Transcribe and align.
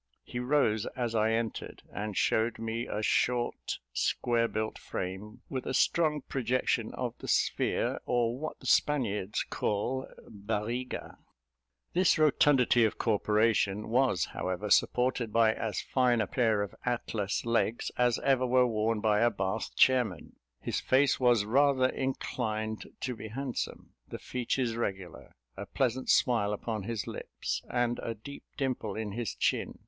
He 0.23 0.39
rose 0.39 0.87
as 0.95 1.13
I 1.13 1.33
entered, 1.33 1.83
and 1.93 2.17
shewed 2.17 2.57
me 2.57 2.87
a 2.87 3.03
short, 3.03 3.77
square 3.93 4.47
built 4.47 4.79
frame, 4.79 5.43
with 5.47 5.67
a 5.67 5.75
strong 5.75 6.21
projection 6.21 6.91
of 6.95 7.15
the 7.19 7.27
sphere, 7.27 8.01
or 8.07 8.35
what 8.35 8.59
the 8.59 8.65
Spaniards 8.65 9.45
call 9.51 10.07
bariga. 10.27 11.17
This 11.93 12.17
rotundity 12.17 12.83
of 12.83 12.97
corporation 12.97 13.89
was, 13.89 14.25
however, 14.33 14.71
supported 14.71 15.31
by 15.31 15.53
as 15.53 15.81
fine 15.83 16.19
a 16.19 16.25
pair 16.25 16.63
of 16.63 16.73
Atlas 16.83 17.45
legs 17.45 17.91
as 17.95 18.17
ever 18.23 18.47
were 18.47 18.65
worn 18.65 19.01
by 19.01 19.19
a 19.19 19.29
Bath 19.29 19.75
chairman. 19.75 20.35
His 20.59 20.79
face 20.79 21.19
was 21.19 21.45
rather 21.45 21.89
inclined 21.89 22.89
to 23.01 23.15
be 23.15 23.27
handsome; 23.27 23.91
the 24.07 24.17
features 24.17 24.75
regular, 24.75 25.35
a 25.55 25.67
pleasant 25.67 26.09
smile 26.09 26.53
upon 26.53 26.81
his 26.85 27.05
lips, 27.05 27.61
and 27.69 27.99
a 28.01 28.15
deep 28.15 28.45
dimple 28.57 28.95
in 28.95 29.11
his 29.11 29.35
chin. 29.35 29.77